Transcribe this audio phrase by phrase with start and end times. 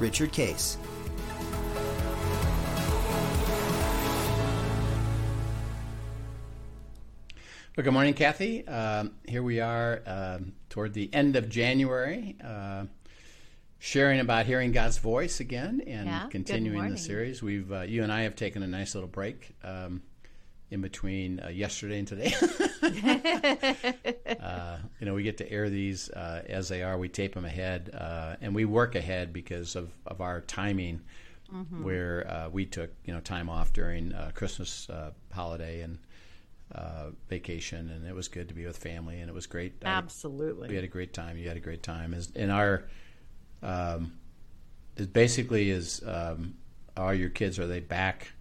[0.00, 0.78] Richard Case.
[7.76, 8.66] Well, good morning, Kathy.
[8.66, 12.86] Um, here we are um, toward the end of January, uh,
[13.78, 17.42] sharing about hearing God's voice again and Yeah, continuing the series.
[17.42, 20.02] We've uh, you and I have taken a nice little break um,
[20.70, 22.32] in between uh, yesterday and today.
[24.40, 26.96] uh, you know, we get to air these uh, as they are.
[26.98, 31.00] We tape them ahead, uh, and we work ahead because of, of our timing.
[31.52, 31.82] Mm-hmm.
[31.82, 35.98] Where uh, we took you know time off during uh, Christmas uh, holiday and
[36.72, 39.72] uh, vacation, and it was good to be with family, and it was great.
[39.82, 40.72] I- we Absolutely.
[40.72, 41.36] had a great time.
[41.36, 42.14] You had a great time.
[42.14, 42.84] Is in our,
[43.64, 44.12] um,
[44.96, 46.02] it basically is.
[46.06, 46.54] Um,
[46.96, 48.32] are your kids are they back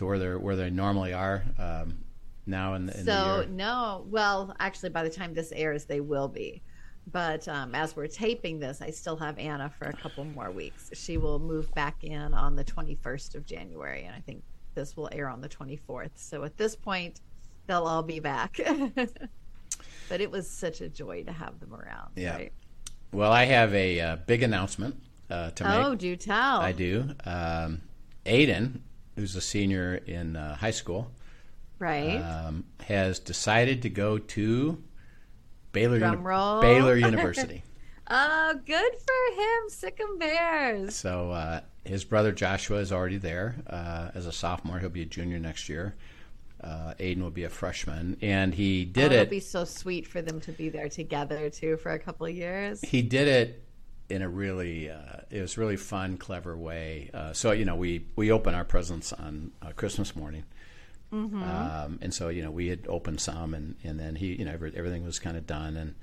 [0.00, 1.98] to where they are where they normally are um,
[2.46, 3.46] now in the, in the So year?
[3.50, 6.62] no, well, actually, by the time this airs, they will be.
[7.12, 10.90] But um, as we're taping this, I still have Anna for a couple more weeks.
[10.94, 14.42] She will move back in on the 21st of January, and I think
[14.74, 16.10] this will air on the 24th.
[16.14, 17.20] So at this point,
[17.66, 18.58] they'll all be back.
[20.08, 22.12] but it was such a joy to have them around.
[22.16, 22.36] Yeah.
[22.36, 22.52] Right?
[23.12, 24.96] Well, I have a uh, big announcement
[25.28, 25.98] uh, to Oh, make.
[25.98, 26.60] do tell.
[26.60, 27.10] I do.
[27.24, 27.82] Um,
[28.24, 28.80] Aiden,
[29.16, 31.10] who's a senior in uh, high school,
[31.78, 32.18] Right.
[32.18, 34.82] um, has decided to go to
[35.72, 36.60] Baylor, roll.
[36.60, 37.62] Baylor University.
[38.10, 40.94] oh, good for him, Sic 'em Bears.
[40.96, 44.78] So uh, his brother Joshua is already there uh, as a sophomore.
[44.78, 45.94] He'll be a junior next year.
[46.62, 49.30] Uh, Aiden will be a freshman, and he Oh, did it'll it.
[49.30, 52.82] be so sweet for them to be there together too for a couple of years.
[52.82, 53.64] He did it
[54.10, 57.10] in a really, uh, it was really fun, clever way.
[57.14, 60.44] Uh, so you know, we we open our presents on uh, Christmas morning,
[61.12, 61.42] Mm-hmm.
[61.42, 64.52] um, and so you know we had opened some, and and then he, you know,
[64.52, 65.94] every, everything was kind of done, and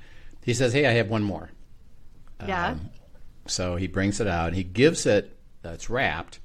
[0.44, 1.50] he says, "Hey, I have one more."
[2.46, 2.69] Yeah.
[2.72, 2.90] Um,
[3.47, 4.47] So he brings it out.
[4.50, 5.38] and He gives it.
[5.63, 6.40] Uh, it's wrapped,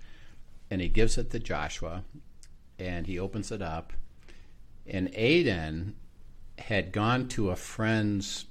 [0.71, 2.05] and he gives it to Joshua,
[2.79, 3.93] and he opens it up,
[4.87, 5.95] and Aiden
[6.59, 8.45] had gone to a friend's,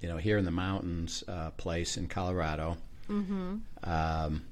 [0.00, 2.76] you know, here in the mountains, uh, place in Colorado.
[3.08, 3.56] Mm-hmm.
[3.84, 4.42] Um,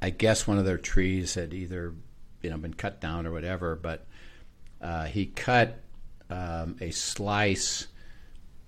[0.00, 1.94] I guess one of their trees had either,
[2.42, 4.06] you know, been cut down or whatever, but
[4.80, 5.80] uh, he cut
[6.30, 7.86] um, a slice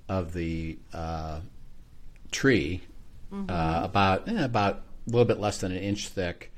[0.08, 1.40] of the uh,
[2.30, 2.82] tree
[3.32, 6.52] uh, about eh, about a little bit less than an inch thick,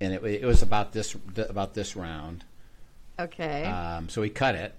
[0.00, 2.44] and it, it was about this about this round.
[3.18, 3.64] Okay.
[3.64, 4.74] Um, so he cut it.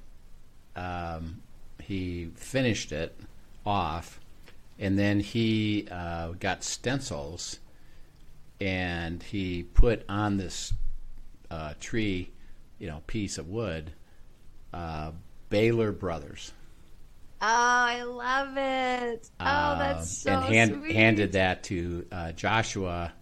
[0.78, 1.42] Um,
[1.82, 3.20] he finished it
[3.66, 4.20] off,
[4.78, 7.60] and then he uh, got stencils,
[8.60, 10.74] and he put on this
[11.50, 12.32] uh, tree,
[12.80, 13.94] you know, piece of wood,
[14.74, 15.12] uh,
[15.50, 16.54] Baylor Brothers.
[17.42, 19.30] oh, I love it.
[19.46, 20.96] Oh, that's so Um, and hand, sweet.
[20.96, 23.14] handed that to uh, Joshua,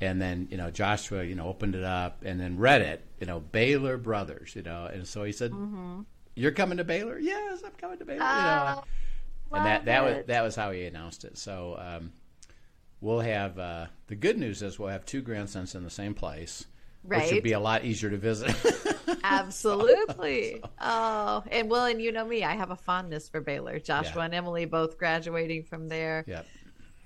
[0.00, 3.26] and then you know Joshua, you know, opened it up and then read it, you
[3.26, 6.02] know, Baylor Brothers, you know, and so he said, Mm-hmm.
[6.34, 7.18] "You're coming to Baylor?
[7.18, 8.84] Yes, I'm coming to Baylor." you Oh,
[9.52, 9.56] know.
[9.58, 11.38] and that love that was that was how he announced it.
[11.38, 12.12] So um,
[13.00, 16.66] we'll have uh, the good news is we'll have two grandsons in the same place,
[17.02, 17.32] which Right.
[17.32, 18.54] would be a lot easier to visit.
[19.24, 20.62] Absolutely.
[20.88, 23.78] Oh, and well, and you know me, I have a fondness for Baylor.
[23.80, 24.24] Joshua Yeah.
[24.26, 26.24] and Emily both graduating from there.
[26.28, 26.46] yep,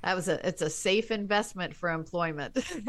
[0.03, 2.59] That was a it's a safe investment for employment.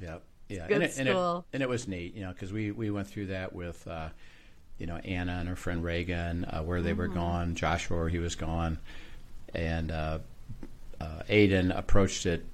[0.00, 0.66] yep, yeah.
[0.68, 1.46] good and, it, and, it, school.
[1.52, 3.86] and it was neat, you know, because we we went through that with.
[3.88, 4.08] Uh,
[4.78, 7.18] you know Anna and her friend Reagan, uh, where they were Mm-hmm.
[7.18, 8.78] going, Joshua where he was gone,
[9.54, 10.18] and uh,
[11.00, 12.44] uh, Aiden approached it,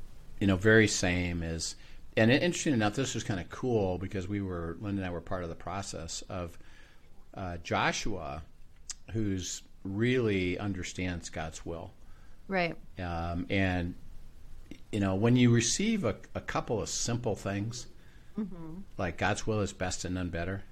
[0.41, 1.75] you know, very same as.
[2.17, 5.21] And interesting enough, this was kind of cool because we were Linda and I were
[5.21, 6.59] part of the process of
[7.35, 8.43] uh, Joshua,
[9.13, 11.93] who's really understands God's will,
[12.49, 12.75] right.
[12.99, 13.95] um, and
[14.91, 17.87] you know when you receive a, a couple of simple things,
[18.97, 20.65] like God's will is best and none better.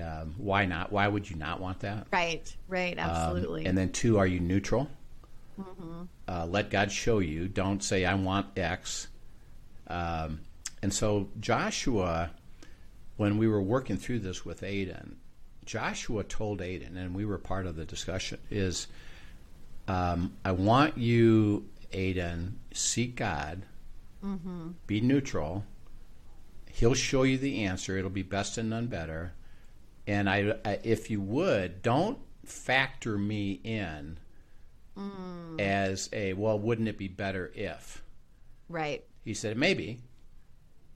[0.00, 0.90] Um, why not?
[0.92, 2.06] Why would you not want that?
[2.12, 2.54] Right.
[2.68, 2.98] Right.
[2.98, 3.66] Um, Absolutely.
[3.66, 4.88] and then two, are you neutral?
[6.26, 7.46] Uh, let God show you.
[7.46, 9.08] Don't say I want X.
[9.86, 10.40] Um,
[10.82, 12.30] and so Joshua,
[13.16, 15.14] when we were working through this with Aiden,
[15.64, 18.88] Joshua told Aiden, and we were part of the discussion, is
[19.86, 23.62] um, I want you, Aiden, seek God
[24.86, 25.64] Be neutral.
[26.70, 27.98] He'll show you the answer.
[27.98, 29.32] It'll be best and none better.
[30.06, 34.18] And I, I if you would, don't factor me in
[35.58, 36.58] as a well.
[36.58, 38.02] Wouldn't it be better if?
[38.68, 39.04] Right.
[39.24, 40.00] He said maybe,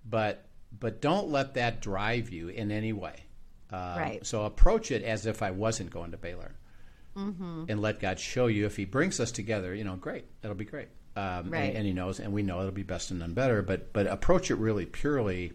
[0.05, 0.44] but
[0.79, 3.25] but don't let that drive you in any way.
[3.73, 4.26] Uh, Right.
[4.26, 6.55] So approach it as if I wasn't going to Baylor,
[7.69, 8.67] and let God show you.
[8.67, 10.25] If He brings us together, you know, great.
[10.43, 10.88] That'll be great.
[11.17, 11.69] Um, Right.
[11.69, 13.62] and, and He knows, and we know it'll be best and none better.
[13.62, 15.53] But but approach it really purely,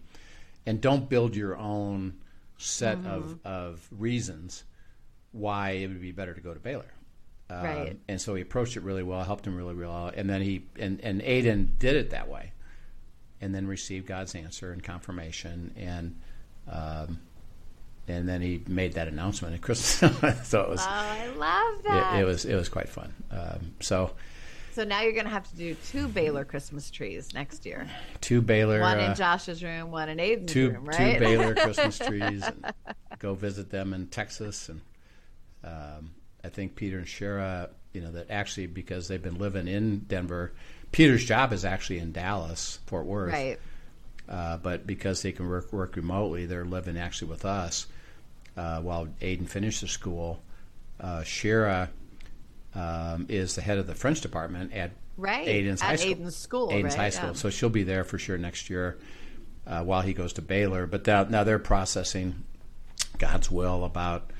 [0.66, 2.20] and don't build your own
[2.64, 4.64] set of of reasons
[5.32, 6.92] why it would be better to go to Baylor.
[7.50, 8.00] Um, Right.
[8.08, 11.00] And so he approached it really well, helped him really well, and then he and
[11.02, 12.54] and Aiden did it that way,
[13.42, 16.20] and then received God's answer and confirmation, and
[16.70, 17.20] um,
[18.08, 20.00] and then he made that announcement at Christmas.
[20.48, 22.16] so it was Oh, I love that.
[22.16, 23.14] it, it was it was quite fun.
[23.32, 24.12] Um, so
[24.72, 27.88] so now you're going to have to do two Baylor Christmas trees next year.
[28.22, 28.80] two Baylor.
[28.80, 31.20] One uh, in Josh's room, one in Aiden's two room, two?
[31.20, 32.44] Baylor Christmas trees.
[33.20, 34.82] Go visit them in Texas, and
[35.64, 36.12] um,
[36.44, 40.54] I think Peter and Shara, you know, that actually because they've been living in Denver,
[40.92, 43.60] Peter's job is actually in Dallas, Fort Worth, right.
[44.28, 47.88] uh, but because they can work work remotely, they're living actually with us
[48.58, 50.42] uh, while Aiden finishes school.
[51.00, 51.90] Uh, Shara
[52.76, 55.48] um, is the head of the French department at Right.
[55.48, 56.16] Aiden's At high school.
[56.16, 57.04] Aiden's school, Aiden's right?
[57.04, 57.30] high school.
[57.30, 57.36] Yeah.
[57.36, 58.98] So she'll be there for sure next year
[59.68, 60.88] uh, while he goes to Baylor.
[60.88, 62.44] But now, now they're processing
[63.18, 64.32] God's will about.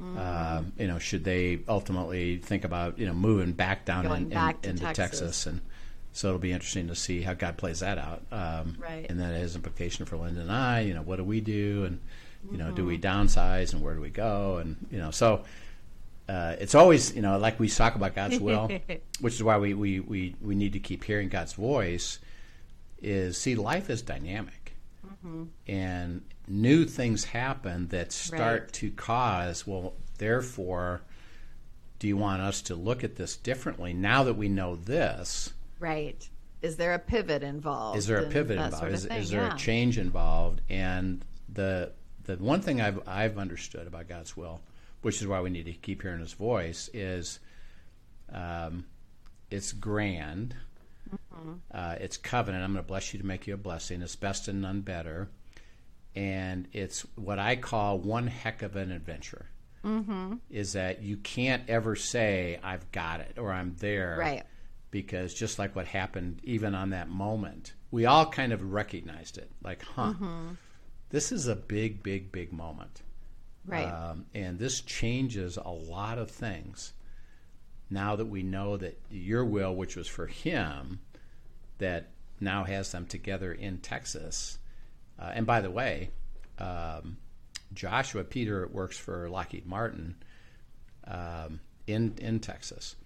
[0.00, 0.18] Mm.
[0.18, 4.56] Um, you know, should they ultimately think about you know moving back down in, back
[4.56, 4.96] in, to into Texas.
[5.20, 5.46] Texas.
[5.46, 5.60] and
[6.12, 8.22] so it'll be interesting to see how God plays that out.
[8.32, 9.06] Um, Right.
[9.08, 10.80] And that has implication for Linda and I.
[10.80, 12.00] You know, what do we do, and
[12.50, 13.06] you know, do we Mm-hmm.
[13.22, 15.44] downsize, and where do we go, and you know, so
[16.28, 18.70] uh, it's always you know like we talk about God's will,
[19.20, 22.18] which is why we, we, we, we need to keep hearing God's voice.
[23.02, 24.74] Is see life is dynamic,
[25.66, 28.72] and new things happen that start Right.
[28.72, 29.66] to cause.
[29.66, 31.02] Well, therefore,
[31.98, 35.52] do you want us to look at this differently now that we know this?
[35.78, 36.28] Right.
[36.62, 37.98] Is there a pivot involved?
[37.98, 38.76] Is there a pivot involved?
[38.76, 39.54] sort of is, is there yeah.
[39.54, 40.62] a change involved?
[40.70, 41.22] And
[41.52, 41.92] the
[42.24, 44.62] the one thing I've I've understood about God's will,
[45.04, 47.38] which is why we need to keep hearing His voice, is
[48.32, 48.84] um,
[49.50, 50.54] it's grand,
[51.34, 51.52] Mm-hmm.
[51.72, 52.64] uh, it's covenant.
[52.64, 54.00] I'm going to bless you to make you a blessing.
[54.02, 55.28] It's best and none better,
[56.16, 59.46] and it's what I call one heck of an adventure.
[59.84, 60.34] Mm-hmm.
[60.50, 64.42] Is that you can't ever say I've got it or I'm there, Right.
[64.90, 69.50] because just like what happened even on that moment we all kind of recognized it
[69.62, 70.14] like huh
[71.10, 73.02] this is a big big big moment
[73.66, 73.88] Right.
[73.88, 76.92] um, and this changes a lot of things
[77.90, 81.00] now that we know that your will which was for him
[81.78, 84.58] that now has them together in texas
[85.18, 86.10] uh, and by the way
[86.58, 87.16] um,
[87.72, 90.16] joshua peter works for lockheed martin
[91.06, 92.96] um, in in texas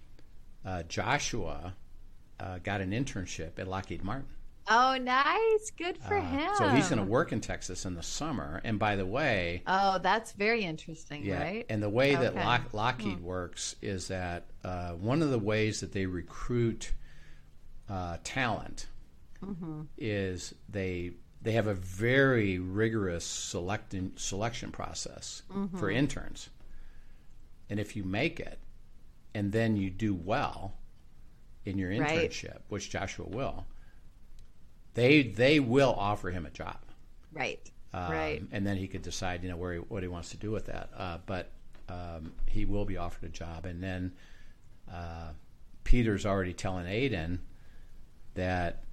[0.65, 1.73] uh, Joshua
[2.39, 4.27] uh, got an internship at Lockheed Martin.
[4.69, 5.71] Oh, nice.
[5.77, 6.49] Good for him.
[6.49, 8.61] Uh, So he's going to work in Texas in the summer.
[8.63, 11.65] And by the way, Oh, that's very interesting, yeah, right?
[11.69, 15.91] and the way that Lock, Lockheed works is that uh, one of the ways that
[15.91, 16.93] they recruit
[17.89, 18.87] uh, talent
[19.43, 19.83] Mm-hmm.
[19.97, 21.11] is they
[21.41, 25.77] they have a very rigorous selecting selection process Mm-hmm.
[25.77, 26.49] for interns.
[27.69, 28.59] And if you make it,
[29.33, 30.73] and then you do well
[31.63, 32.29] in your Right.
[32.29, 33.65] internship, which Joshua will,
[34.99, 36.77] they they will offer him a job.
[37.33, 37.59] right.
[37.91, 38.43] Um, right.
[38.51, 40.67] And then he could decide, you know, where he, what he wants to do with
[40.67, 40.89] that.
[40.95, 41.49] Uh, but
[41.89, 44.11] um, he will be offered a job, and then
[44.91, 45.29] uh,
[45.83, 47.39] Peter's already telling Aiden
[48.35, 48.83] that,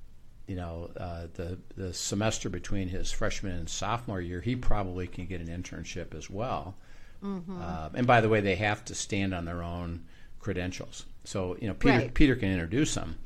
[0.46, 5.26] you know, uh, the the semester between his freshman and sophomore year, he probably can
[5.26, 6.74] get an internship as well.
[7.22, 7.60] Mm-hmm.
[7.60, 10.04] Uh, and by the way, they have to stand on their own
[10.40, 11.04] credentials.
[11.24, 12.14] So you know, Peter Right.
[12.14, 13.18] Peter can introduce them.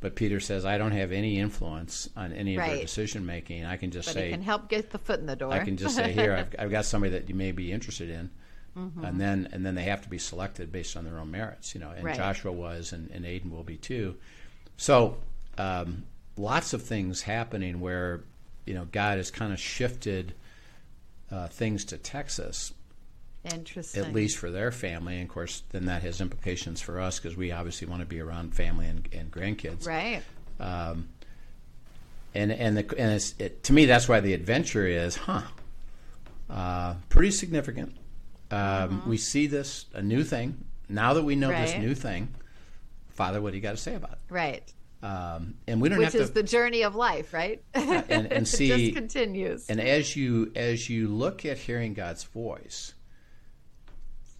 [0.00, 3.64] But Peter says, I don't have any influence on any of their decision making.
[3.64, 5.52] I can just But say, he can help get the foot in the door.
[5.52, 8.30] I can just say here I've, I've got somebody that you may be interested in,
[8.76, 9.04] Mm-hmm.
[9.04, 11.80] and then and then they have to be selected based on their own merits, you
[11.80, 11.90] know.
[11.90, 12.14] And Right.
[12.16, 14.14] Joshua was, and, and Aiden will be too.
[14.76, 15.16] So
[15.56, 16.04] um,
[16.36, 18.20] lots of things happening where
[18.66, 20.34] you know God has kind of shifted
[21.32, 22.72] uh, things to Texas,
[23.52, 24.04] Interesting.
[24.04, 25.14] at least for their family.
[25.16, 28.20] And of course, then that has implications for us because we obviously want to be
[28.20, 30.22] around family and, and grandkids Right.
[32.34, 35.42] and and the, and it's, it, to me that's why the adventure is, huh?
[36.50, 37.96] Uh, pretty significant.
[38.50, 42.28] Um, We see this a new thing now that we know this new thing.
[43.10, 44.18] Father, what do you got to say about it?
[44.30, 44.72] Right.
[45.02, 47.62] Um, and we don't Which is to the journey of life, right?
[47.74, 49.68] and, and it see just continues.
[49.70, 52.94] and as you as you look at hearing God's voice,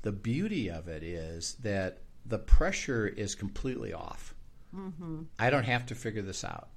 [0.02, 4.34] the beauty of it is that the pressure is completely off.
[4.74, 5.22] Mm-hmm.
[5.38, 6.68] I don't have to figure this out.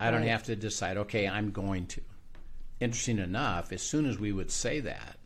[0.00, 0.30] I don't Right.
[0.30, 0.96] have to decide.
[0.96, 2.02] Okay, I'm going to.
[2.80, 5.16] Interesting enough, as soon as we would say that,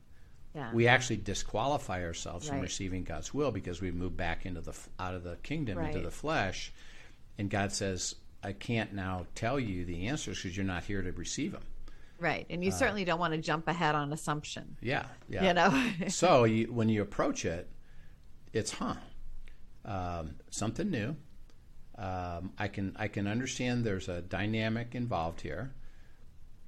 [0.54, 0.72] yeah.
[0.72, 5.14] we actually disqualify ourselves from receiving God's will because we move back into the out
[5.14, 6.72] of the kingdom into the flesh,
[7.38, 11.12] and God says, "I can't now tell you the answers because you're not here to
[11.12, 11.62] receive them."
[12.22, 12.46] Right.
[12.48, 14.76] And you certainly don't want to jump ahead on assumption.
[14.80, 15.48] Yeah, yeah.
[15.48, 15.92] You know?
[16.08, 17.68] so you, when you approach it,
[18.52, 18.94] it's huh,
[19.84, 21.16] um, something new.
[21.98, 25.74] Um, I can I can understand there's a dynamic involved here.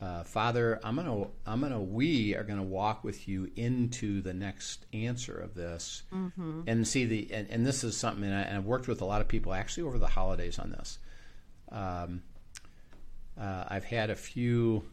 [0.00, 4.86] Uh, Father, I'm gonna I'm gonna we are gonna walk with you into the next
[4.92, 6.02] answer of this,
[6.66, 9.04] and see the and, and this is something and, I, and I've worked with a
[9.04, 10.98] lot of people actually over the holidays on this.
[11.72, 12.22] Um,
[13.40, 14.84] uh, I've had a few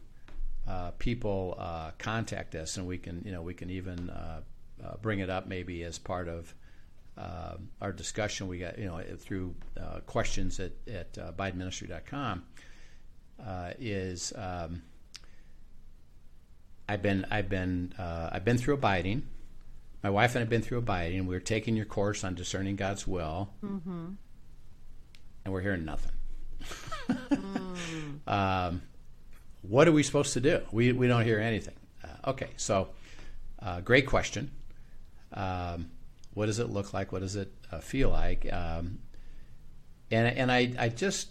[0.66, 4.40] uh, people uh, contact us, and we can, you know, we can even uh,
[4.84, 6.54] uh, bring it up maybe as part of
[7.18, 8.48] uh, our discussion.
[8.48, 12.44] We got, you know, through uh, questions at at uh, BidenMinistry.com.
[13.44, 14.82] Uh, is um,
[16.88, 19.24] I've been I've been uh, I've been through abiding.
[20.02, 21.20] My wife and I've been through abiding.
[21.20, 23.50] And We are taking your course on discerning God's will,
[25.44, 26.12] and we're hearing nothing.
[28.26, 28.82] um,
[29.62, 30.60] what are we supposed to do?
[30.70, 31.74] We, we don't hear anything.
[32.04, 32.88] Uh, okay, so
[33.60, 34.50] uh, great question.
[35.32, 35.90] Um,
[36.34, 37.12] what does it look like?
[37.12, 38.50] What does it uh, feel like?
[38.52, 38.98] Um,
[40.10, 41.28] and and I, I just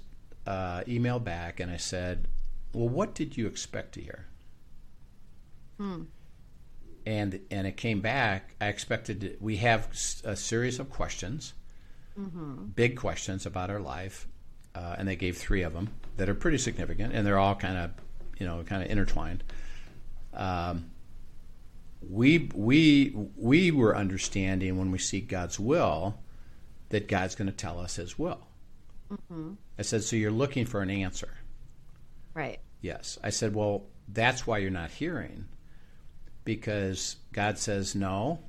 [0.48, 2.28] uh, emailed back and I said,
[2.74, 4.26] well, what did you expect to hear?
[7.06, 8.56] And and it came back.
[8.62, 9.88] I expected to, we have
[10.24, 11.54] a series of questions,
[12.76, 14.28] big questions about our life,
[14.76, 17.78] uh, and they gave three of them that are pretty significant, and they're all kind
[17.78, 17.92] of,
[18.42, 19.44] you know, kind of intertwined.
[20.34, 20.90] Um,
[22.10, 26.18] we we we were understanding when we seek God's will
[26.90, 28.40] that God's going to tell us His will.
[29.78, 31.34] I said, so you're looking for an answer.
[32.34, 32.60] right.
[32.82, 33.20] Yes.
[33.24, 35.46] I said, well, that's why you're not hearing.
[36.44, 38.40] Because God says, no,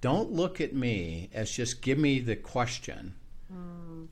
[0.00, 3.14] don't look at me as just give me the question.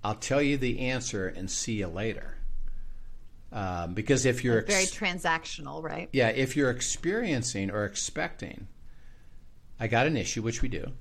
[0.05, 2.38] I'll tell you the answer and see you later.
[3.51, 6.09] Um, because if you're Very transactional, right?
[6.13, 8.69] yeah, if you're experiencing or expecting,
[9.81, 10.93] I got an issue, which we do,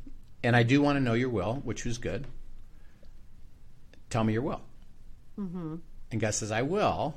[0.43, 2.25] and I do want to know your will, which was good.
[4.09, 4.61] Tell me your will.
[5.37, 5.75] Mm-hmm.
[6.11, 7.15] And God says, I will,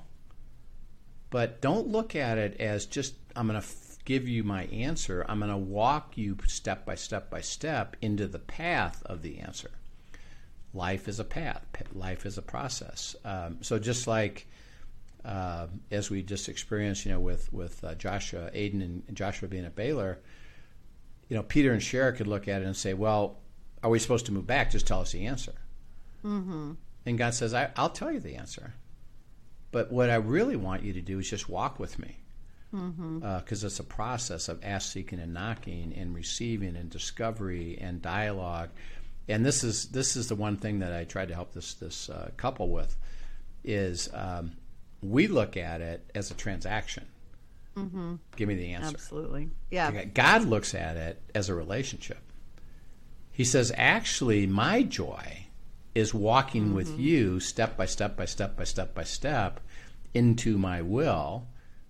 [1.31, 5.25] but don't look at it as just, I'm going to f- give you my answer.
[5.29, 9.39] I'm going to walk you step by step by step into the path of the
[9.39, 9.71] answer.
[10.75, 13.15] Life is a path, life is a process.
[13.25, 14.47] Um, so just like
[15.25, 19.65] uh, as we just experienced, you know, with with uh, Joshua, Aiden, and Joshua being
[19.65, 20.19] at Baylor,
[21.29, 23.39] you know, Peter and Shara could look at it and say, "Well,
[23.83, 24.71] are we supposed to move back?
[24.71, 25.55] Just tell us the answer."
[26.25, 26.73] Mm-hmm.
[27.07, 28.75] And God says, I, "I'll tell you the answer,
[29.73, 32.17] but what I really want you to do is just walk with me."
[32.71, 38.71] Because it's a process of ask, seeking, and knocking, and receiving, and discovery, and dialogue.
[39.29, 42.09] And this is this is the one thing that I tried to help this this
[42.09, 42.97] uh, couple with
[43.65, 44.53] is um,
[45.03, 47.07] we look at it as a transaction.
[47.77, 48.17] Mm-hmm.
[48.37, 48.95] Give me the answer.
[48.95, 49.49] Absolutely.
[49.71, 50.05] Yeah.
[50.05, 52.21] God looks at it as a relationship.
[53.31, 55.47] He says, actually, my joy
[55.95, 59.61] is walking with you step by step by step by step by step
[60.13, 61.47] into my will.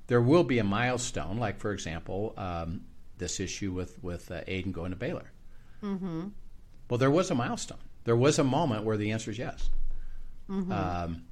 [0.07, 2.83] There will be a milestone, like, for example, um,
[3.19, 5.33] this issue with, with uh, Aiden going to Baylor.
[5.83, 6.29] Mm-hmm.
[6.88, 7.79] Well, there was a milestone.
[8.05, 9.71] There was a moment where the answer is yes.
[10.73, 11.23] Um,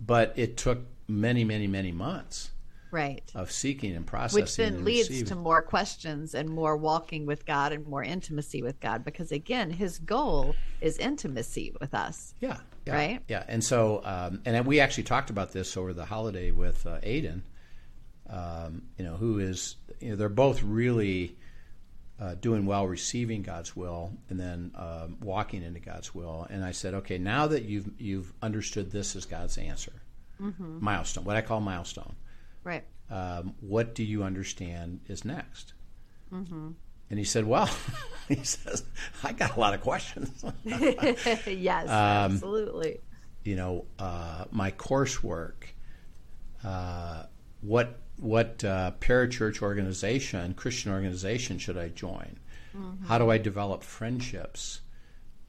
[0.00, 2.50] but it took many, many, many months
[2.90, 3.30] Right.
[3.34, 4.42] of seeking and processing.
[4.42, 5.28] Which then leads receiving.
[5.28, 9.70] to more questions and more walking with God and more intimacy with God because again,
[9.70, 12.34] his goal is intimacy with us.
[12.40, 13.22] Yeah, yeah, Right?
[13.28, 17.00] Yeah, and so um, and we actually talked about this over the holiday with uh,
[17.00, 17.42] Aiden.
[18.28, 21.36] Um, you know, who is you know they're both really
[22.18, 26.46] uh, doing well, receiving God's will, and then um, walking into God's will.
[26.48, 29.92] And I said, okay, now that you've you've understood this as God's answer,
[30.38, 32.14] milestone, what I call milestone.
[32.64, 32.84] Right.
[33.10, 35.74] Um, what do you understand is next?
[37.08, 37.70] And he said, well,
[38.28, 38.82] he says,
[39.22, 40.44] I got a lot of questions.
[40.64, 42.98] yes, absolutely.
[43.44, 45.66] you know, uh, my coursework,
[46.64, 47.24] uh,
[47.60, 52.38] what what uh, parachurch organization, Christian organization should I join?
[53.06, 54.80] How do I develop friendships?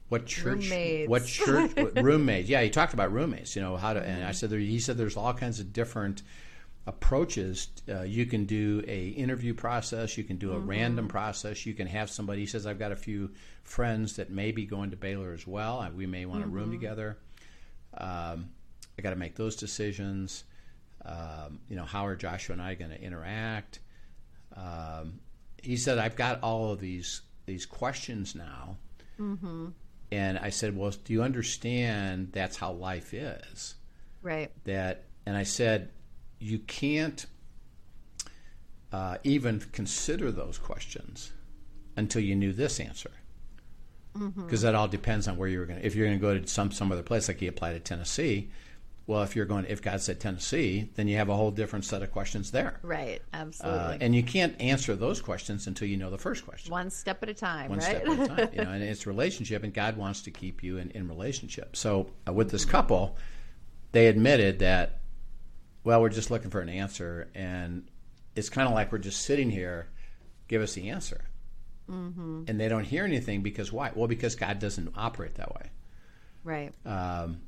[0.08, 1.08] What church Roommates.
[1.08, 2.48] what church what roommates.
[2.48, 4.96] Yeah he talked about roommates you know how to and i said there, he said
[4.96, 6.22] there's all kinds of different
[6.86, 11.74] approaches uh, you can do a interview process you can do a random process you
[11.74, 13.30] can have somebody he says i've got a few
[13.62, 17.18] friends that may be going to baylor as well we may want a room together.
[17.98, 18.48] Um,
[18.98, 20.44] i got to make those decisions.
[21.04, 23.80] Um, you know how are joshua and i going to interact?
[24.56, 25.20] Um,
[25.62, 28.76] he said i've got all of these these questions now
[30.10, 33.74] and I said, "Well, do you understand that's how life is?"
[34.22, 34.50] Right.
[34.64, 35.90] That, and I said,
[36.38, 37.24] "You can't
[38.92, 41.32] uh, even consider those questions
[41.96, 43.10] until you knew this answer,
[44.36, 45.80] because that all depends on where you're going.
[45.82, 48.50] If you're going to go to some some other place, like he applied to Tennessee,
[49.08, 52.02] well, if you're going, if God said Tennessee, then you have a whole different set
[52.02, 53.22] of questions there, Right.
[53.32, 53.80] Absolutely.
[53.80, 57.22] uh, and you can't answer those questions until you know the first question." One step
[57.22, 58.02] at a time, one right?
[58.02, 58.48] step at a time.
[58.52, 61.74] You know, and it's relationship, and God wants to keep you in, in relationship.
[61.74, 63.16] So uh, with this couple,
[63.92, 65.00] they admitted that,
[65.84, 67.88] well, we're just looking for an answer, and
[68.36, 69.88] it's kind of like we're just sitting here,
[70.48, 71.24] give us the answer,
[71.90, 72.42] mm-hmm.
[72.46, 73.90] and they don't hear anything because why?
[73.94, 75.70] Well, because God doesn't operate that way.
[76.44, 76.74] right.
[76.84, 77.40] Um,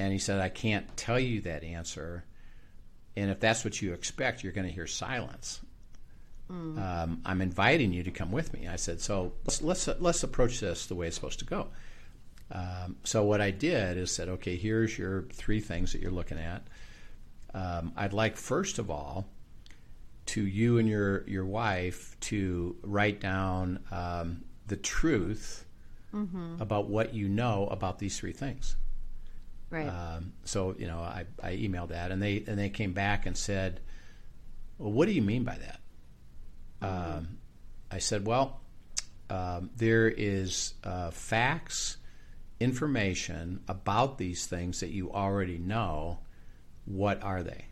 [0.00, 2.24] and he said, I can't tell you that answer.
[3.16, 5.60] And if that's what you expect, you're going to hear silence.
[6.78, 8.66] Um, I'm inviting you to come with me.
[8.66, 11.68] I said, so let's let's, let's approach this the way it's supposed to go.
[12.50, 16.38] Um, so what I did is said, okay, here's your three things that you're looking
[16.38, 16.62] at.
[17.54, 19.26] Um, I'd like first of all
[20.26, 25.66] to you and your your wife to write down um, the truth
[26.60, 28.76] about what you know about these three things.
[29.70, 29.86] Right.
[29.86, 33.36] Um, so you know, I, I emailed that, and they and they came back and
[33.36, 33.80] said,
[34.78, 35.80] "Well, what do you mean by that?"
[36.82, 37.38] Um,
[37.90, 38.60] I said, "Well,
[39.28, 41.98] um, there is uh, facts,
[42.58, 46.18] information about these things that you already know.
[46.84, 47.66] What are they?"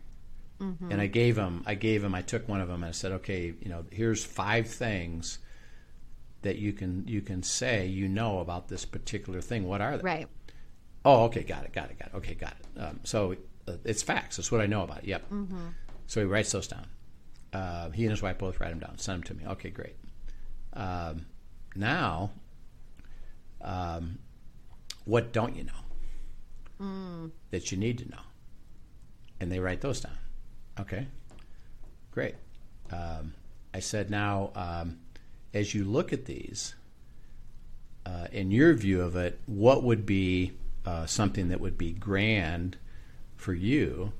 [0.91, 3.11] And I gave them, I gave them, I took one of them and I said,
[3.13, 5.39] "Okay, you know, here's five things."
[6.43, 9.67] That you can you can say you know about this particular thing.
[9.67, 10.03] What are they?
[10.03, 10.27] right.
[11.05, 12.15] Oh, okay, got it, got it, got it.
[12.15, 12.81] Okay, got it.
[12.81, 13.35] Um, so
[13.67, 14.37] uh, it's facts.
[14.37, 15.05] That's what I know about it.
[15.05, 15.25] Yep.
[16.07, 16.87] So he writes those down.
[17.53, 18.97] Uh, he and his wife both write them down.
[18.97, 19.51] Send them to me.
[19.51, 19.95] Okay, great.
[20.73, 21.25] Um,
[21.75, 22.31] now,
[23.61, 24.19] um,
[25.05, 28.21] what don't you know that you need to know?
[29.39, 30.17] And they write those down.
[30.79, 31.07] Okay,
[32.11, 32.35] great.
[32.91, 33.33] Um,
[33.73, 34.99] I said, now, um,
[35.53, 36.75] as you look at these,
[38.05, 40.53] uh, in your view of it, what would be
[40.85, 42.77] uh, something that would be grand
[43.35, 44.13] for you?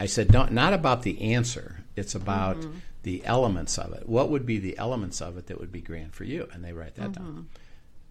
[0.00, 1.84] I said, don't, not about the answer.
[1.96, 2.56] It's about
[3.02, 4.08] the elements of it.
[4.08, 6.48] What would be the elements of it that would be grand for you?
[6.52, 7.48] And they write that down.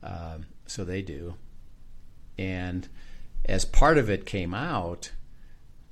[0.04, 1.36] Um, so they do.
[2.38, 2.88] And
[3.46, 5.12] as part of it came out,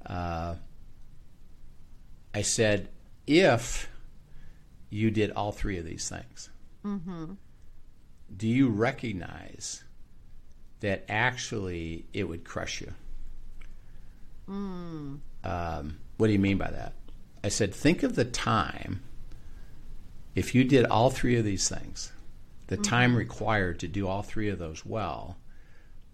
[0.06, 0.56] uh,
[2.34, 2.90] I said,
[3.28, 3.90] if
[4.90, 6.50] you did all three of these things,
[8.36, 9.84] do you recognize
[10.82, 12.94] that actually it would crush you?
[15.44, 16.94] Um, what do you mean by that?
[17.44, 19.02] I said, think of the time
[20.36, 22.12] if you did all three of these things,
[22.68, 25.38] the time required to do all three of those well,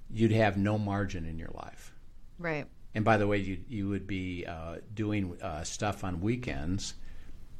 [0.10, 1.94] you'd have no margin in your life.
[2.40, 2.66] Right.
[2.96, 6.96] And by the way, you you would be uh, doing uh, stuff on weekends.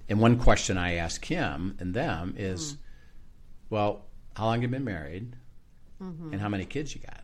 [0.10, 2.78] And one question I ask him and them is,
[3.70, 5.36] well, how long have you been married,
[6.02, 6.34] Mm-hmm.
[6.34, 7.22] and how many kids you got?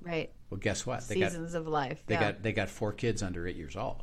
[0.00, 0.30] Right.
[0.50, 1.06] Well, guess what?
[1.08, 2.02] They Seasons of life.
[2.06, 2.32] they yeah.
[2.32, 4.02] got they got four kids under eight years old.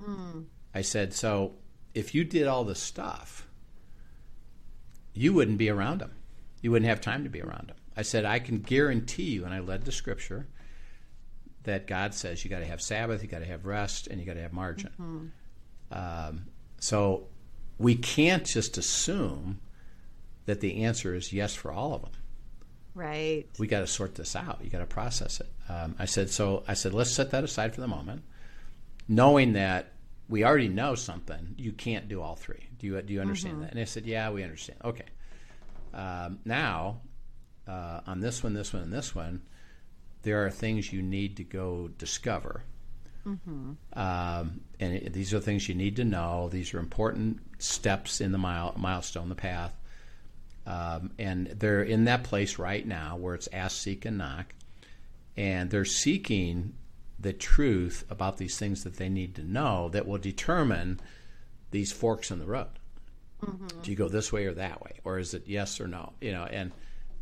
[0.00, 0.46] Mm.
[0.74, 1.54] I said, so
[1.94, 3.46] if you did all the stuff,
[5.14, 6.12] you wouldn't be around them.
[6.60, 7.76] You wouldn't have time to be around them.
[7.96, 10.46] I said, I can guarantee you, and I led the scripture
[11.64, 14.26] that God says you got to have Sabbath, you got to have rest, and you
[14.26, 14.90] got to have margin.
[15.00, 16.28] Mm-hmm.
[16.28, 16.46] Um,
[16.78, 17.28] so
[17.78, 19.60] we can't just assume
[20.46, 22.12] that the answer is yes for all of them
[22.94, 23.46] right.
[23.58, 24.60] we got to sort this out.
[24.62, 25.50] You got to process it.
[25.68, 28.22] Um, I said, so I said, let's set that aside for the moment,
[29.08, 29.92] knowing that
[30.28, 31.54] we already know something.
[31.58, 32.68] You can't do all three.
[32.78, 33.70] Do you do you understand that?
[33.70, 34.78] And they said, yeah, we understand.
[34.84, 35.04] Okay.
[35.94, 37.00] Um, now,
[37.68, 39.42] uh, on this one, this one, and this one,
[40.22, 42.64] there are things you need to go discover.
[43.92, 46.48] Um, and it, these are things you need to know.
[46.50, 49.72] These are important steps in the mile, milestone, the path.
[50.66, 54.54] Um, and they're in that place right now where it's ask, seek, and knock.
[55.36, 56.74] And they're seeking
[57.18, 61.00] the truth about these things that they need to know that will determine
[61.70, 62.78] these forks in the road.
[63.82, 66.12] Do you go this way or that way, or is it yes or no?
[66.20, 66.72] You know, and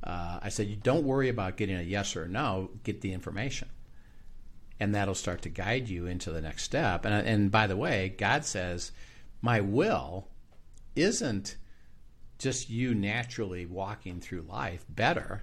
[0.03, 2.71] Uh, I said, you don't worry about getting a yes or a no.
[2.85, 3.69] Get the information,
[4.79, 7.05] and that'll start to guide you into the next step.
[7.05, 8.93] And and by the way, God says,
[9.43, 10.29] my will
[10.97, 11.57] isn't
[12.41, 15.43] just you naturally walking through life better.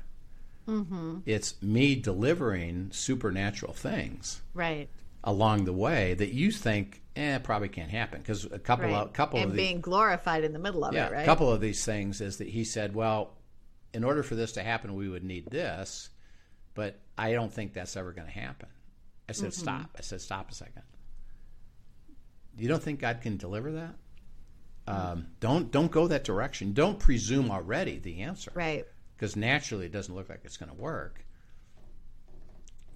[0.67, 1.19] Mm-hmm.
[1.25, 4.89] It's me delivering supernatural things Right.
[5.23, 8.93] along the way that you think, eh, probably can't happen because a couple Right.
[8.95, 11.21] of couple and of the, being glorified in the middle of yeah, it, right?
[11.21, 13.38] a couple of these things is that he said, well,
[13.93, 16.10] in order for this to happen, we would need this,
[16.73, 18.67] but I don't think that's ever going to happen.
[19.29, 19.62] I said, Mm-hmm.
[19.62, 19.89] stop.
[19.97, 20.83] I said, stop a second.
[22.57, 23.95] You don't think God can deliver that?
[24.88, 26.73] Um, don't don't go that direction.
[26.73, 28.86] Don't presume already the answer, Right.
[29.15, 31.26] Because naturally, it doesn't look like it's going to work.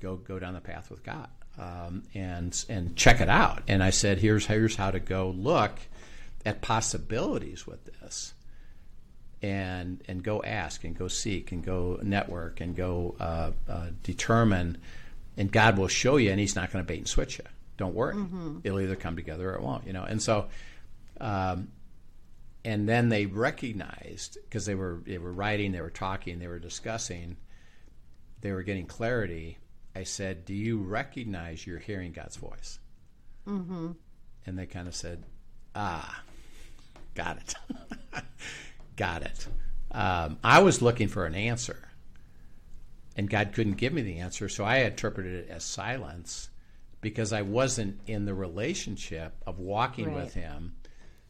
[0.01, 1.27] Go go down the path with God
[1.59, 3.63] um, and and check it out.
[3.67, 5.79] And I said, here's here's how to go look
[6.45, 8.33] at possibilities with this,
[9.41, 14.77] and and go ask and go seek and go network and go uh, uh, determine,
[15.37, 17.45] and God will show you, and He's not going to bait and switch you.
[17.77, 18.15] Don't worry,
[18.63, 19.85] it'll either come together or it won't.
[19.87, 20.47] You know, and so.
[21.19, 21.67] Um,
[22.63, 26.59] and then they recognized because they were they were writing, they were talking, they were
[26.59, 27.37] discussing,
[28.41, 29.57] they were getting clarity.
[29.95, 32.79] I said, "Do you recognize you're hearing God's voice?"
[33.47, 33.91] Mm-hmm.
[34.45, 35.23] And they kind of said,
[35.75, 36.23] "Ah,
[37.15, 37.55] got it,
[38.95, 39.47] got it."
[39.91, 41.89] Um, I was looking for an answer,
[43.17, 46.49] and God couldn't give me the answer, so I interpreted it as silence
[47.01, 50.75] because I wasn't in the relationship of walking with Him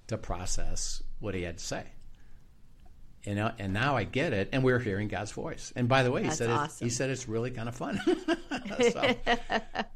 [0.07, 1.83] to process what He had to say.
[3.23, 5.71] You know, and now I get it, and we're hearing God's voice.
[5.75, 8.01] And by the way, he That's said it, he said it's really kind of fun.
[8.91, 9.15] so,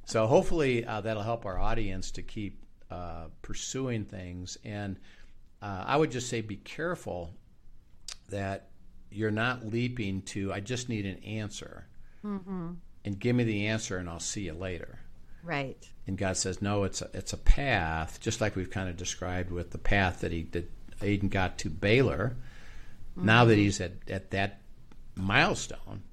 [0.05, 4.59] so hopefully uh, that'll help our audience to keep uh, pursuing things.
[4.63, 4.99] And
[5.59, 7.33] uh, I would just say, be careful
[8.29, 8.69] that
[9.09, 11.87] you're not leaping to I just need an answer,
[13.05, 14.99] and give me the answer, and I'll see you later.
[15.43, 15.89] Right.
[16.07, 19.51] And God says, no, it's a, it's a path, just like we've kind of described
[19.51, 22.35] with the path that he that Aiden got to Baylor.
[23.17, 24.59] Now that he's at, at that
[25.15, 26.03] milestone,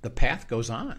[0.00, 0.98] the path goes on.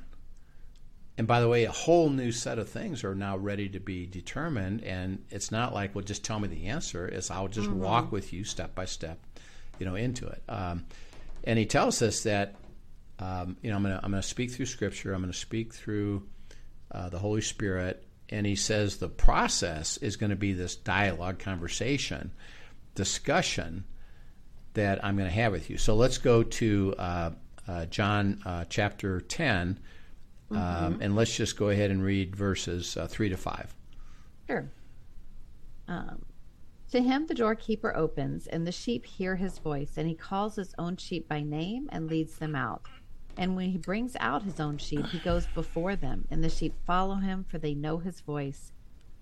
[1.17, 4.05] And by the way, a whole new set of things are now ready to be
[4.05, 4.83] determined.
[4.83, 7.07] And it's not like, well, just tell me the answer.
[7.07, 9.19] It's I'll just walk with you step by step,
[9.79, 10.41] you know, into it.
[10.47, 10.85] Um,
[11.43, 12.55] and he tells us that,
[13.19, 15.13] um, you know, I'm going to I'm going to speak through Scripture.
[15.13, 16.27] I'm going to speak through
[16.91, 21.39] uh, the Holy Spirit, and he says the process is going to be this dialogue,
[21.39, 22.31] conversation,
[22.95, 23.85] discussion
[24.73, 25.77] that I'm going to have with you.
[25.77, 27.31] So let's go to uh,
[27.67, 29.79] uh, John uh, chapter 10,
[30.51, 33.75] um, and let's just go ahead and read verses uh, 3 to 5.
[34.47, 34.69] Sure.
[35.87, 36.25] Um,
[36.91, 40.73] to him the doorkeeper opens, and the sheep hear his voice, and he calls his
[40.77, 42.85] own sheep by name and leads them out.
[43.37, 46.73] And when he brings out his own sheep, he goes before them, and the sheep
[46.85, 48.73] follow him, for they know his voice.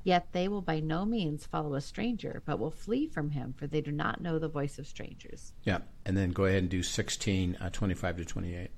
[0.03, 3.67] Yet they will by no means follow a stranger, but will flee from him, for
[3.67, 5.53] they do not know the voice of strangers.
[5.63, 8.71] Yeah, and then go ahead and do 16, uh, 25 to 28.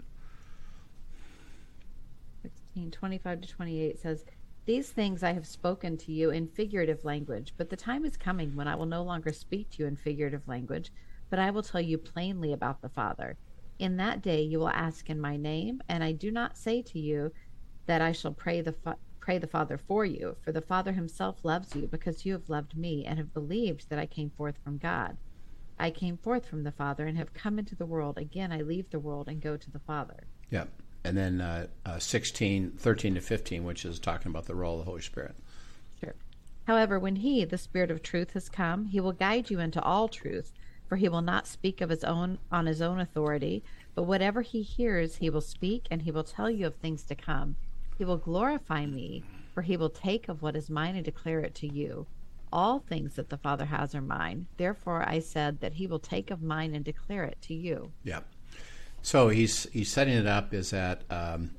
[2.41, 4.25] 16, 25 to 28 says,
[4.65, 8.55] These things I have spoken to you in figurative language, but the time is coming
[8.55, 10.91] when I will no longer speak to you in figurative language,
[11.29, 13.37] but I will tell you plainly about the Father.
[13.77, 16.99] In that day you will ask in my name, and I do not say to
[16.99, 17.31] you
[17.85, 21.45] that I shall pray the fa- pray the Father for you, for the Father himself
[21.45, 24.77] loves you, because you have loved me and have believed that I came forth from
[24.77, 25.15] God.
[25.79, 28.17] I came forth from the Father and have come into the world.
[28.17, 30.25] Again I leave the world and go to the Father.
[30.49, 30.65] Yeah,
[31.03, 34.85] and then uh, uh, 16, 13 to 15, which is talking about the role of
[34.85, 35.35] the Holy Spirit.
[35.99, 36.15] Sure.
[36.67, 40.07] However, when he, the Spirit of truth, has come, he will guide you into all
[40.07, 40.51] truth,
[40.87, 43.63] for he will not speak of his own on his own authority,
[43.95, 47.15] but whatever he hears, he will speak, and he will tell you of things to
[47.15, 47.55] come.
[47.97, 49.23] He will glorify me,
[49.53, 52.07] for he will take of what is mine and declare it to you.
[52.51, 54.47] All things that the Father has are mine.
[54.57, 57.91] Therefore, I said that he will take of mine and declare it to you.
[58.03, 58.21] Yeah.
[59.01, 61.51] So he's he's setting it up is that um,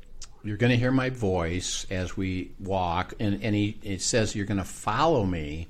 [0.44, 4.46] you're going to hear my voice as we walk, and and he it says you're
[4.46, 5.68] going to follow me.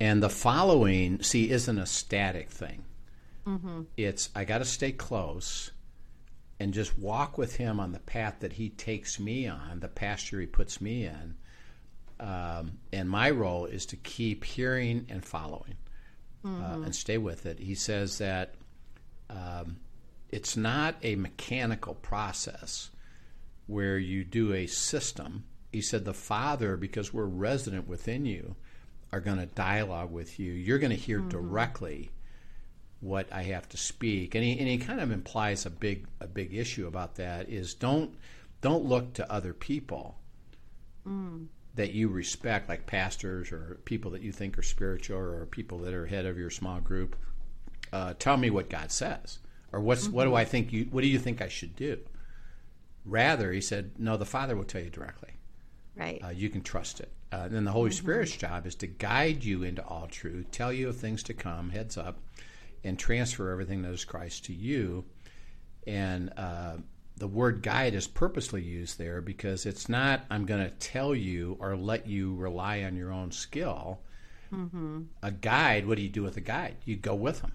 [0.00, 2.84] And the following, see, isn't a static thing.
[3.96, 5.72] It's I got to stay close,
[6.60, 10.38] and just walk with him on the path that he takes me on, the pasture
[10.40, 11.34] he puts me in.
[12.20, 15.76] Um, and my role is to keep hearing and following,
[16.44, 17.58] uh, and stay with it.
[17.58, 18.54] He says that
[20.28, 22.90] it's not a mechanical process
[23.66, 25.44] where you do a system.
[25.72, 28.54] He said the Father, because we're resident within you,
[29.12, 30.52] are going to dialogue with you.
[30.52, 32.10] You're going to hear directly
[33.00, 34.34] what I have to speak.
[34.34, 37.74] And he, and he kind of implies a big a big issue about that is
[37.74, 38.14] don't
[38.60, 40.18] don't look to other people
[41.06, 41.46] mm.
[41.74, 45.94] that you respect, like pastors or people that you think are spiritual or people that
[45.94, 47.16] are head of your small group.
[47.92, 49.38] Uh, tell me what God says,
[49.72, 50.16] or what's mm-hmm.
[50.16, 51.98] what do I think you what do you think I should do?
[53.06, 55.30] Rather, he said, no, the Father will tell you directly.
[55.96, 56.20] Right.
[56.22, 57.10] Uh, you can trust it.
[57.32, 57.98] Uh, and then the Holy mm-hmm.
[57.98, 61.70] Spirit's job is to guide you into all truth, tell you of things to come,
[61.70, 62.18] heads up,
[62.84, 65.04] and transfer everything that is Christ to you.
[65.86, 66.76] And uh,
[67.16, 71.56] the word guide is purposely used there because it's not, I'm going to tell you
[71.60, 74.00] or let you rely on your own skill.
[74.52, 75.02] Mm-hmm.
[75.22, 76.76] A guide, what do you do with a guide?
[76.84, 77.52] You go with him.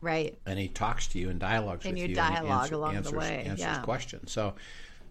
[0.00, 0.38] Right.
[0.46, 2.08] And he talks to you and dialogues and with you.
[2.10, 2.14] you.
[2.14, 3.44] dialogue and answer, along answers, the way.
[3.46, 3.80] Answers yeah.
[3.82, 4.32] questions.
[4.32, 4.54] So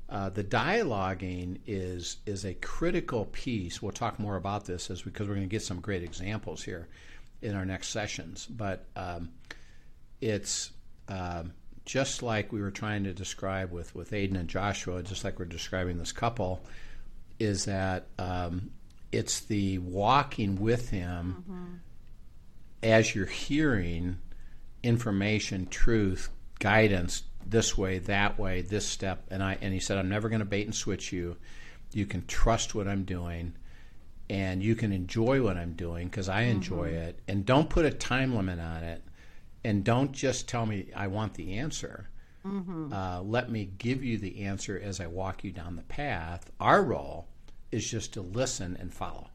[0.10, 3.82] uh, the dialoguing is is a critical piece.
[3.82, 6.88] We'll talk more about this as because we're going to get some great examples here
[7.42, 8.46] in our next sessions.
[8.46, 9.30] But um,
[10.22, 10.72] it's
[11.08, 11.54] um,
[11.86, 15.46] just like we were trying to describe with with Aiden and Joshua, just like we're
[15.46, 16.66] describing this couple,
[17.40, 18.72] is that um,
[19.12, 21.74] it's the walking with him mm-hmm.
[22.84, 24.18] as you're hearing
[24.84, 30.10] information, truth, guidance this way, that way, this step, and I and he said, I'm
[30.10, 31.38] never going to bait and switch you.
[31.94, 33.56] You can trust what I'm doing,
[34.30, 37.10] and you can enjoy what I'm doing because I enjoy mm-hmm.
[37.10, 37.20] it.
[37.28, 39.04] And don't put a time limit on it,
[39.64, 42.10] and don't just tell me I want the answer.
[42.46, 42.94] Mm-hmm.
[42.94, 46.52] Uh, let me give you the answer as I walk you down the path.
[46.60, 47.28] Our role
[47.72, 49.30] is just to listen and follow.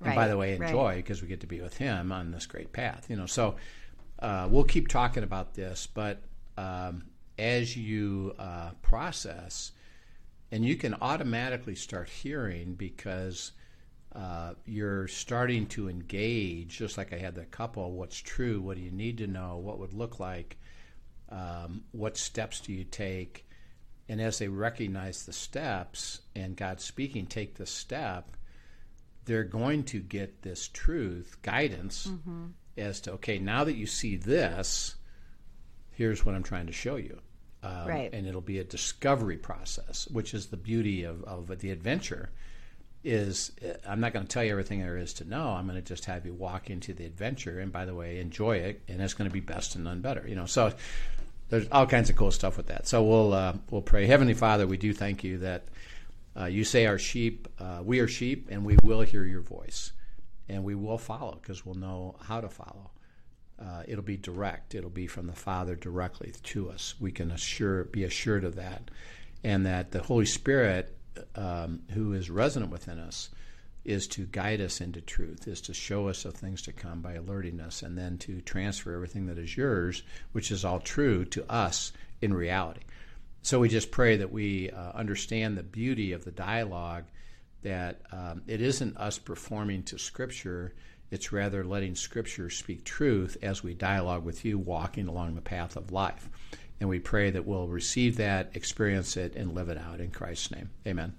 [0.00, 1.24] Right, and by the way, enjoy because right.
[1.24, 3.06] we get to be with him on this great path.
[3.10, 3.56] You know, so
[4.20, 6.22] uh, we'll keep talking about this, but
[6.56, 7.04] um,
[7.38, 9.72] as you uh, process,
[10.50, 13.52] and you can automatically start hearing because
[14.14, 17.92] uh, you're starting to engage, just like I had the couple.
[17.92, 18.60] What's true?
[18.60, 19.58] What do you need to know?
[19.58, 20.58] What would look like?
[21.28, 23.46] Um, what steps do you take?
[24.08, 28.36] And as they recognize the steps and God speaking, take the step,
[29.24, 32.46] they're going to get this truth, guidance mm-hmm.
[32.76, 34.96] as to, okay, now that you see this,
[35.92, 37.20] here's what I'm trying to show you.
[37.62, 38.10] Um, right.
[38.12, 42.30] And it'll be a discovery process, which is the beauty of, of the adventure.
[43.02, 45.48] Is uh, I'm not going to tell you everything there is to know.
[45.48, 48.58] I'm going to just have you walk into the adventure, and by the way, enjoy
[48.58, 50.26] it, and it's going to be best and none better.
[50.28, 50.72] You know, so
[51.48, 52.86] there's all kinds of cool stuff with that.
[52.86, 54.06] So we'll uh, we'll pray.
[54.06, 55.64] Heavenly Father, we do thank you that
[56.38, 59.92] uh, you say our sheep, uh, we are sheep, and we will hear your voice,
[60.48, 62.90] and we will follow because we'll know how to follow
[63.60, 64.74] uh, it'll be direct.
[64.74, 66.94] It'll be from the Father directly to us.
[66.98, 68.90] We can assure, be assured of that,
[69.44, 70.96] and that the Holy Spirit,
[71.34, 73.30] um, who is resident within us,
[73.84, 77.14] is to guide us into truth, is to show us of things to come by
[77.14, 81.50] alerting us, and then to transfer everything that is yours, which is all true, to
[81.50, 82.82] us in reality.
[83.42, 87.04] So we just pray that we uh, understand the beauty of the dialogue,
[87.62, 90.74] that um, it isn't us performing to Scripture
[91.10, 95.76] it's rather letting Scripture speak truth as we dialogue with you, walking along the path
[95.76, 96.28] of life.
[96.80, 100.50] And we pray that we'll receive that, experience it, and live it out in Christ's
[100.50, 100.70] name.
[100.86, 101.14] Amen.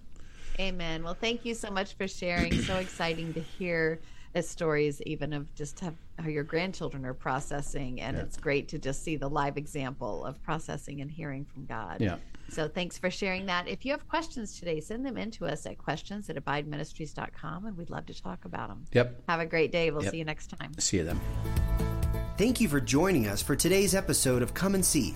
[0.59, 1.03] Amen.
[1.03, 2.61] Well, thank you so much for sharing.
[2.61, 3.99] so exciting to hear
[4.33, 8.01] the stories, even of just have, how your grandchildren are processing.
[8.01, 8.23] And yeah.
[8.23, 11.97] it's great to just see the live example of processing and hearing from God.
[11.99, 12.17] Yeah.
[12.49, 13.67] So thanks for sharing that.
[13.67, 17.77] If you have questions today, send them in to us at questions at abideministries.com and
[17.77, 18.85] we'd love to talk about them.
[18.91, 19.23] Yep.
[19.29, 19.89] Have a great day.
[19.91, 20.11] We'll yep.
[20.11, 20.77] see you next time.
[20.77, 21.19] See you then.
[22.37, 25.15] Thank you for joining us for today's episode of Come and See,